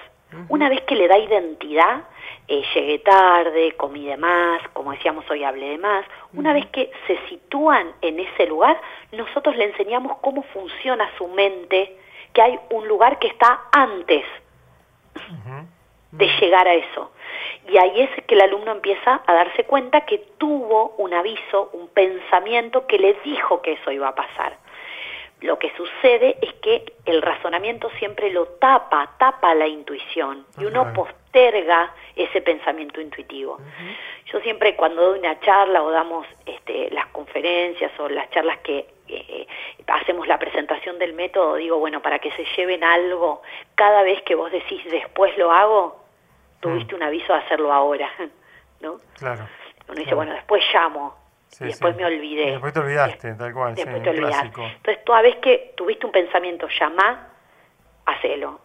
una 0.48 0.68
vez 0.68 0.82
que 0.82 0.96
le 0.96 1.08
da 1.08 1.18
identidad, 1.18 2.04
eh, 2.46 2.62
llegué 2.74 2.98
tarde, 3.00 3.72
comí 3.76 4.06
de 4.06 4.16
más, 4.16 4.60
como 4.72 4.92
decíamos 4.92 5.28
hoy 5.30 5.44
hablé 5.44 5.70
de 5.70 5.78
más, 5.78 6.04
una 6.34 6.52
vez 6.52 6.66
que 6.66 6.90
se 7.06 7.18
sitúan 7.28 7.92
en 8.00 8.18
ese 8.18 8.46
lugar, 8.46 8.80
nosotros 9.12 9.56
le 9.56 9.64
enseñamos 9.64 10.18
cómo 10.20 10.42
funciona 10.42 11.08
su 11.16 11.28
mente, 11.28 11.96
que 12.32 12.42
hay 12.42 12.58
un 12.70 12.86
lugar 12.86 13.18
que 13.18 13.28
está 13.28 13.60
antes 13.72 14.24
de 16.12 16.26
llegar 16.40 16.66
a 16.66 16.74
eso. 16.74 17.12
Y 17.68 17.76
ahí 17.76 18.00
es 18.00 18.24
que 18.24 18.34
el 18.34 18.40
alumno 18.40 18.72
empieza 18.72 19.22
a 19.26 19.32
darse 19.32 19.64
cuenta 19.64 20.02
que 20.02 20.18
tuvo 20.38 20.94
un 20.98 21.14
aviso, 21.14 21.70
un 21.72 21.88
pensamiento 21.88 22.86
que 22.86 22.98
le 22.98 23.14
dijo 23.24 23.62
que 23.62 23.72
eso 23.72 23.92
iba 23.92 24.08
a 24.08 24.14
pasar 24.14 24.56
lo 25.40 25.58
que 25.58 25.72
sucede 25.74 26.36
es 26.42 26.52
que 26.54 26.92
el 27.06 27.22
razonamiento 27.22 27.90
siempre 27.98 28.30
lo 28.30 28.46
tapa, 28.46 29.14
tapa 29.18 29.54
la 29.54 29.66
intuición 29.66 30.46
y 30.58 30.66
uno 30.66 30.92
posterga 30.92 31.94
ese 32.14 32.42
pensamiento 32.42 33.00
intuitivo. 33.00 33.58
Yo 34.26 34.40
siempre 34.40 34.76
cuando 34.76 35.02
doy 35.02 35.18
una 35.18 35.40
charla 35.40 35.82
o 35.82 35.90
damos 35.90 36.26
este, 36.44 36.90
las 36.90 37.06
conferencias 37.06 37.90
o 37.98 38.08
las 38.08 38.28
charlas 38.30 38.58
que 38.58 38.86
eh, 39.08 39.46
hacemos 39.86 40.28
la 40.28 40.38
presentación 40.38 40.98
del 40.98 41.14
método, 41.14 41.56
digo, 41.56 41.78
bueno, 41.78 42.02
para 42.02 42.18
que 42.18 42.30
se 42.32 42.44
lleven 42.56 42.84
algo, 42.84 43.42
cada 43.74 44.02
vez 44.02 44.22
que 44.22 44.34
vos 44.34 44.52
decís 44.52 44.82
después 44.90 45.36
lo 45.38 45.50
hago, 45.52 46.04
tuviste 46.60 46.94
mm. 46.94 46.96
un 46.96 47.02
aviso 47.02 47.32
de 47.32 47.38
hacerlo 47.38 47.72
ahora, 47.72 48.10
¿no? 48.80 49.00
Claro. 49.18 49.48
Uno 49.88 49.98
dice, 49.98 50.14
bueno, 50.14 50.32
después 50.32 50.62
llamo, 50.72 51.16
y 51.58 51.64
después 51.64 51.96
me 51.96 52.04
olvidé. 52.04 52.52
después 52.52 52.72
te 52.72 52.80
olvidaste, 52.80 53.34
tal 53.34 53.52
cual. 53.52 53.74
Después 53.74 54.02
te 54.02 54.10
olvidaste. 54.10 54.46
Entonces, 54.46 55.04
toda 55.04 55.22
vez 55.22 55.36
que 55.36 55.72
tuviste 55.76 56.06
un 56.06 56.12
pensamiento, 56.12 56.68
llama, 56.78 57.28
hacelo. 58.06 58.60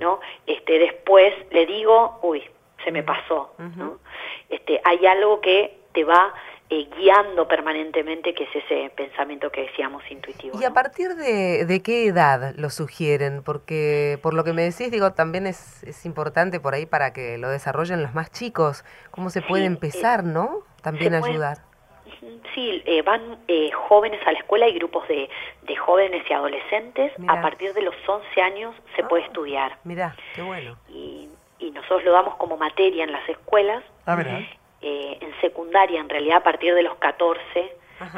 ¿no? 0.00 0.20
Este, 0.46 0.78
después 0.78 1.32
le 1.50 1.66
digo, 1.66 2.18
uy, 2.22 2.42
se 2.84 2.90
me 2.90 3.02
pasó. 3.02 3.54
¿no? 3.76 3.98
este, 4.48 4.80
hay 4.84 5.06
algo 5.06 5.40
que 5.40 5.78
te 5.92 6.04
va 6.04 6.34
eh, 6.68 6.88
guiando 6.98 7.46
permanentemente, 7.46 8.34
que 8.34 8.44
es 8.44 8.56
ese 8.56 8.90
pensamiento 8.96 9.50
que 9.50 9.62
decíamos 9.62 10.02
intuitivo. 10.10 10.60
¿Y 10.60 10.64
a 10.64 10.72
partir 10.72 11.14
de, 11.14 11.64
de, 11.64 11.82
qué 11.82 12.06
edad 12.06 12.54
lo 12.56 12.70
sugieren? 12.70 13.42
Porque 13.44 14.18
por 14.22 14.34
lo 14.34 14.42
que 14.42 14.52
me 14.52 14.62
decís, 14.62 14.90
digo, 14.90 15.12
también 15.12 15.46
es, 15.46 15.84
es 15.84 16.04
importante 16.04 16.58
por 16.58 16.74
ahí 16.74 16.84
para 16.84 17.12
que 17.12 17.38
lo 17.38 17.48
desarrollen 17.50 18.02
los 18.02 18.14
más 18.14 18.32
chicos. 18.32 18.84
¿Cómo 19.12 19.30
se 19.30 19.42
puede 19.42 19.64
empezar, 19.64 20.20
eh, 20.20 20.24
no? 20.24 20.64
También 20.82 21.14
ayudar. 21.14 21.58
Sí, 22.54 22.82
eh, 22.86 23.02
van 23.02 23.38
eh, 23.48 23.70
jóvenes 23.72 24.20
a 24.26 24.32
la 24.32 24.38
escuela 24.38 24.68
y 24.68 24.74
grupos 24.74 25.06
de, 25.08 25.28
de 25.62 25.76
jóvenes 25.76 26.24
y 26.28 26.32
adolescentes. 26.32 27.12
A 27.28 27.40
partir 27.40 27.72
de 27.74 27.82
los 27.82 27.94
11 28.06 28.42
años 28.42 28.74
se 28.94 29.02
puede 29.04 29.24
ah, 29.24 29.26
estudiar. 29.26 29.78
Mira, 29.84 30.16
qué 30.34 30.42
bueno. 30.42 30.76
Y, 30.88 31.28
y, 31.58 31.70
nosotros 31.70 32.04
lo 32.04 32.12
damos 32.12 32.36
como 32.36 32.56
materia 32.56 33.04
en 33.04 33.12
las 33.12 33.28
escuelas. 33.28 33.82
Ah, 34.06 34.18
eh, 34.82 35.18
en 35.20 35.40
secundaria, 35.40 36.00
en 36.00 36.08
realidad, 36.08 36.38
a 36.38 36.42
partir 36.42 36.74
de 36.74 36.82
los 36.82 36.96
14 36.96 37.76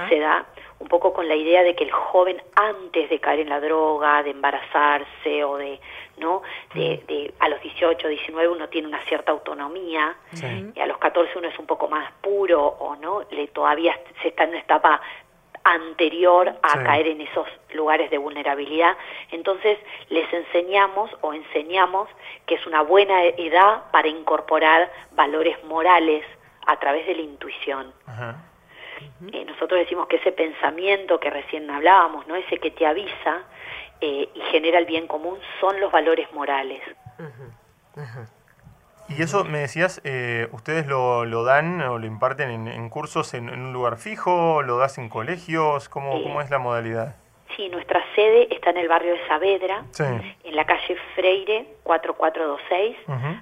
se 0.08 0.18
da 0.18 0.44
un 0.88 0.90
poco 0.90 1.12
con 1.12 1.28
la 1.28 1.36
idea 1.36 1.62
de 1.62 1.74
que 1.74 1.84
el 1.84 1.90
joven 1.90 2.42
antes 2.54 3.10
de 3.10 3.20
caer 3.20 3.40
en 3.40 3.50
la 3.50 3.60
droga, 3.60 4.22
de 4.22 4.30
embarazarse 4.30 5.44
o 5.44 5.58
de 5.58 5.78
¿no? 6.16 6.40
De, 6.74 7.04
de, 7.06 7.34
a 7.40 7.50
los 7.50 7.60
18, 7.60 8.08
19 8.08 8.48
uno 8.48 8.70
tiene 8.70 8.88
una 8.88 9.04
cierta 9.04 9.30
autonomía, 9.32 10.16
y 10.74 10.80
a 10.80 10.86
los 10.86 10.96
14 10.96 11.36
uno 11.36 11.46
es 11.48 11.58
un 11.58 11.66
poco 11.66 11.88
más 11.88 12.10
puro 12.22 12.64
o 12.66 12.96
no, 12.96 13.22
le 13.30 13.48
todavía 13.48 13.94
se 14.22 14.28
está 14.28 14.44
en 14.44 14.50
una 14.50 14.60
etapa 14.60 15.00
anterior 15.62 16.54
a 16.62 16.82
caer 16.82 17.08
en 17.08 17.20
esos 17.20 17.46
lugares 17.74 18.10
de 18.10 18.16
vulnerabilidad. 18.16 18.96
Entonces 19.30 19.78
les 20.08 20.32
enseñamos 20.32 21.10
o 21.20 21.34
enseñamos 21.34 22.08
que 22.46 22.54
es 22.54 22.66
una 22.66 22.80
buena 22.80 23.24
edad 23.24 23.90
para 23.92 24.08
incorporar 24.08 24.90
valores 25.12 25.62
morales 25.64 26.24
a 26.66 26.78
través 26.78 27.06
de 27.06 27.14
la 27.14 27.22
intuición. 27.22 27.92
Eh, 29.32 29.44
nosotros 29.44 29.80
decimos 29.80 30.06
que 30.08 30.16
ese 30.16 30.32
pensamiento 30.32 31.18
que 31.20 31.30
recién 31.30 31.70
hablábamos, 31.70 32.26
no 32.26 32.36
ese 32.36 32.58
que 32.58 32.70
te 32.70 32.86
avisa, 32.86 33.42
eh, 34.00 34.28
y 34.32 34.40
genera 34.52 34.78
el 34.78 34.86
bien 34.86 35.06
común 35.06 35.38
son 35.60 35.80
los 35.80 35.90
valores 35.90 36.32
morales. 36.32 36.80
Y 39.08 39.22
eso 39.22 39.44
me 39.44 39.58
decías, 39.58 40.00
eh, 40.04 40.48
¿ustedes 40.52 40.86
lo, 40.86 41.24
lo, 41.24 41.42
dan 41.42 41.80
o 41.80 41.98
lo 41.98 42.06
imparten 42.06 42.68
en, 42.68 42.88
cursos 42.90 43.34
en, 43.34 43.48
un 43.48 43.72
lugar 43.72 43.96
fijo? 43.96 44.62
¿Lo 44.62 44.78
das 44.78 44.98
en 44.98 45.08
colegios? 45.08 45.88
¿Cómo, 45.88 46.22
¿Cómo 46.22 46.40
es 46.42 46.50
la 46.50 46.58
modalidad? 46.58 47.16
Sí, 47.56 47.68
nuestra 47.70 48.04
sede 48.14 48.54
está 48.54 48.70
en 48.70 48.76
el 48.76 48.86
barrio 48.86 49.14
de 49.14 49.26
Saavedra, 49.26 49.82
en 49.98 50.54
la 50.56 50.64
calle 50.64 50.96
Freire 51.16 51.66
4426. 51.82 52.96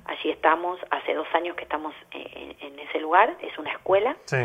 Allí 0.07 0.31
estamos, 0.31 0.79
hace 0.91 1.13
dos 1.13 1.27
años 1.35 1.55
que 1.57 1.65
estamos 1.65 1.95
en, 2.13 2.57
en 2.61 2.79
ese 2.79 3.01
lugar, 3.01 3.37
es 3.43 3.59
una 3.59 3.73
escuela. 3.73 4.17
Sí 4.25 4.37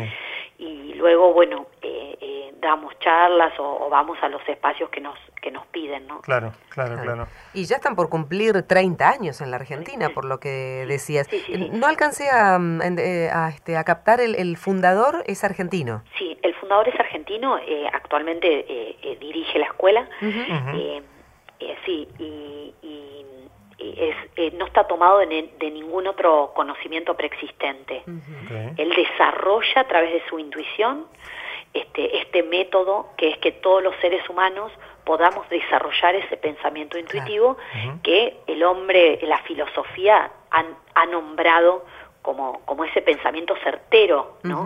y 0.62 0.94
luego, 0.94 1.32
bueno, 1.32 1.66
eh, 1.82 2.16
eh, 2.20 2.54
damos 2.60 2.96
charlas 3.00 3.52
o, 3.58 3.88
vamos 3.90 4.16
a 4.22 4.28
los 4.28 4.46
espacios 4.48 4.88
que 4.90 5.00
nos 5.00 5.18
que 5.40 5.50
nos 5.50 5.66
piden, 5.66 6.06
¿no? 6.06 6.20
Claro, 6.20 6.52
claro, 6.68 7.02
claro. 7.02 7.26
Y 7.52 7.64
ya 7.64 7.76
están 7.76 7.96
por 7.96 8.08
cumplir 8.08 8.62
30 8.62 9.08
años 9.08 9.40
en 9.40 9.50
la 9.50 9.56
Argentina, 9.56 10.10
por 10.10 10.24
lo 10.24 10.38
que 10.38 10.84
decías. 10.86 11.28
no 11.72 11.88
alcancé 11.88 12.30
a, 12.30 12.60
eh, 12.96 13.28
a, 13.32 13.48
este, 13.48 13.76
a 13.76 13.82
captar, 13.82 14.20
el, 14.20 14.36
el, 14.36 14.56
fundador 14.56 15.24
es 15.26 15.42
argentino. 15.42 16.04
Sí, 16.16 16.38
el 16.42 16.54
fundador 16.54 16.88
es 16.88 17.00
argentino, 17.00 17.58
actualmente 17.92 18.96
dirige 19.18 19.58
la 19.58 19.66
escuela. 19.66 20.08
sí, 21.84 22.08
y, 22.20 22.61
eh, 24.42 24.52
no 24.58 24.66
está 24.66 24.84
tomado 24.88 25.18
de, 25.18 25.50
de, 25.58 25.70
ningún 25.70 26.08
otro 26.08 26.52
conocimiento 26.54 27.14
preexistente. 27.14 28.02
Él 28.76 28.92
desarrolla 28.94 29.82
a 29.82 29.84
través 29.86 30.12
de 30.14 30.22
su 30.28 30.38
intuición 30.38 31.06
este, 31.72 32.18
este 32.18 32.42
método 32.42 33.10
que 33.16 33.30
es 33.30 33.38
que 33.38 33.52
todos 33.52 33.82
los 33.82 33.94
seres 34.00 34.28
humanos 34.28 34.72
podamos 35.04 35.48
desarrollar 35.48 36.16
ese 36.16 36.36
pensamiento 36.36 36.98
intuitivo 36.98 37.56
que 38.02 38.36
el 38.48 38.64
hombre, 38.64 39.20
la 39.22 39.38
filosofía 39.42 40.30
han, 40.50 40.66
ha 40.94 41.06
nombrado 41.06 41.84
como, 42.20 42.60
como 42.64 42.84
ese 42.84 43.00
pensamiento 43.00 43.54
certero, 43.62 44.38
¿no? 44.42 44.64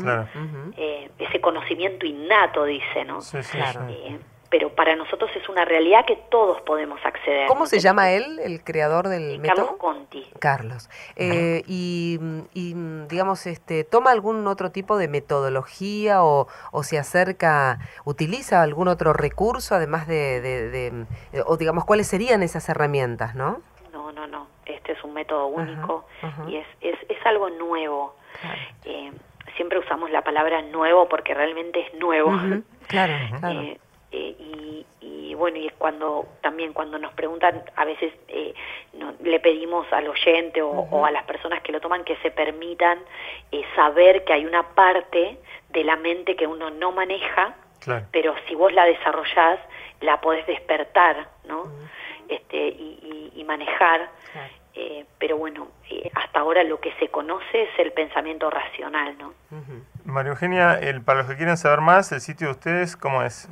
Eh, 0.76 1.10
ese 1.18 1.40
conocimiento 1.40 2.06
innato, 2.06 2.64
dice, 2.64 3.04
¿no? 3.04 3.20
Sí, 3.20 3.42
sí, 3.42 3.58
eh, 3.58 4.18
pero 4.50 4.70
para 4.74 4.96
nosotros 4.96 5.30
es 5.36 5.48
una 5.48 5.64
realidad 5.64 6.04
que 6.06 6.16
todos 6.30 6.60
podemos 6.62 7.00
acceder. 7.04 7.46
¿Cómo 7.46 7.66
se 7.66 7.80
llama 7.80 8.10
él, 8.10 8.38
el 8.38 8.62
creador 8.62 9.08
del 9.08 9.38
método? 9.38 9.56
Carlos 9.56 9.78
Conti. 9.78 10.26
Carlos. 10.38 10.90
Eh, 11.16 11.62
y, 11.66 12.18
digamos, 13.08 13.46
este, 13.46 13.84
¿toma 13.84 14.10
algún 14.10 14.46
otro 14.46 14.70
tipo 14.70 14.96
de 14.96 15.08
metodología 15.08 16.22
o, 16.22 16.48
o, 16.72 16.82
se 16.82 16.98
acerca, 16.98 17.78
utiliza 18.04 18.62
algún 18.62 18.88
otro 18.88 19.12
recurso, 19.12 19.74
además 19.74 20.06
de, 20.06 20.40
de, 20.40 21.06
o 21.46 21.56
digamos, 21.56 21.84
cuáles 21.84 22.06
serían 22.06 22.42
esas 22.42 22.68
herramientas, 22.68 23.34
no? 23.34 23.60
No, 23.92 24.12
no, 24.12 24.26
no. 24.26 24.46
Este 24.64 24.92
es 24.92 25.02
un 25.04 25.14
método 25.14 25.46
único 25.46 26.06
y 26.48 26.56
es, 26.56 26.66
es, 26.80 26.98
es, 27.08 27.26
algo 27.26 27.50
nuevo. 27.50 28.16
Eh, 28.84 29.12
siempre 29.56 29.78
usamos 29.78 30.10
la 30.10 30.22
palabra 30.22 30.62
nuevo 30.62 31.08
porque 31.08 31.34
realmente 31.34 31.80
es 31.80 31.94
nuevo. 31.94 32.32
Claro, 32.86 33.14
claro. 33.40 33.60
Eh, 33.60 33.78
eh, 34.12 34.84
y, 35.00 35.34
bueno, 35.34 35.58
y 35.58 35.68
cuando 35.76 36.26
también 36.40 36.72
cuando 36.72 36.98
nos 36.98 37.12
preguntan, 37.14 37.62
a 37.74 37.84
veces 37.84 38.12
eh, 38.28 38.54
le 39.22 39.40
pedimos 39.40 39.86
al 39.92 40.08
oyente 40.08 40.62
o, 40.62 41.04
a 41.04 41.10
las 41.10 41.24
personas 41.24 41.62
que 41.62 41.72
lo 41.72 41.80
toman 41.80 42.04
que 42.04 42.16
se 42.18 42.30
permitan 42.30 42.98
eh, 43.52 43.62
saber 43.74 44.24
que 44.24 44.32
hay 44.32 44.46
una 44.46 44.62
parte 44.74 45.38
de 45.70 45.84
la 45.84 45.96
mente 45.96 46.36
que 46.36 46.46
uno 46.46 46.70
no 46.70 46.92
maneja, 46.92 47.54
pero 48.10 48.34
si 48.48 48.54
vos 48.54 48.72
la 48.72 48.84
desarrollás, 48.84 49.60
la 50.00 50.20
podés 50.20 50.46
despertar, 50.46 51.28
¿no? 51.44 51.64
este, 52.28 52.68
y, 52.68 53.44
manejar. 53.46 54.10
pero 55.20 55.36
bueno, 55.36 55.68
hasta 56.14 56.40
ahora 56.40 56.64
lo 56.64 56.80
que 56.80 56.92
se 56.94 57.08
conoce 57.08 57.62
es 57.62 57.78
el 57.78 57.92
pensamiento 57.92 58.50
racional, 58.50 59.16
¿no? 59.18 59.34
María 60.04 60.32
Eugenia, 60.32 60.80
el, 60.80 61.00
para 61.02 61.20
los 61.20 61.28
que 61.28 61.36
quieran 61.36 61.56
saber 61.56 61.80
más, 61.80 62.10
el 62.10 62.20
sitio 62.20 62.48
de 62.48 62.52
ustedes, 62.54 62.96
¿cómo 62.96 63.22
es? 63.22 63.48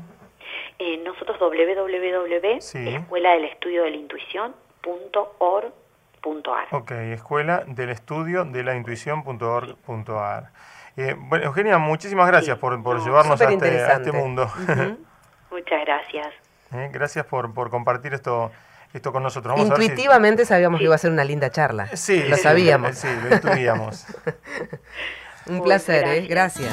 Eh, 0.78 0.98
nosotros 1.04 1.38
www.escuela 1.38 3.30
del 3.30 3.44
estudio 3.44 3.84
de 3.84 3.90
la 3.90 3.96
intuición.org.ar. 3.96 6.68
Ok, 6.72 6.90
escuela 6.90 7.62
del 7.66 7.90
estudio 7.90 8.44
de 8.44 8.64
la 8.64 8.74
intuición.org.ar. 8.74 10.50
Eh, 10.96 11.14
bueno, 11.18 11.46
Eugenia, 11.46 11.78
muchísimas 11.78 12.26
gracias 12.26 12.58
por, 12.58 12.82
por 12.82 13.04
llevarnos 13.04 13.40
a 13.40 13.52
este, 13.52 13.82
a 13.82 13.92
este, 13.94 14.12
mundo. 14.12 14.50
Muchas 15.50 15.84
gracias. 15.84 16.28
Eh, 16.72 16.90
gracias 16.92 17.26
por, 17.26 17.54
por 17.54 17.70
compartir 17.70 18.14
esto 18.14 18.50
esto 18.94 19.12
con 19.12 19.24
nosotros. 19.24 19.58
Intuitivamente 19.58 20.46
sabíamos 20.46 20.78
que 20.78 20.84
iba 20.84 20.94
a 20.94 20.98
ser 20.98 21.10
una 21.10 21.24
linda 21.24 21.50
charla. 21.50 21.88
Sí, 21.96 22.22
lo 22.28 22.36
sabíamos. 22.36 22.96
Sí, 22.96 23.08
lo 23.28 23.34
intuíamos. 23.34 24.06
Un 25.46 25.62
placer, 25.62 26.06
¿eh? 26.06 26.26
Gracias. 26.26 26.72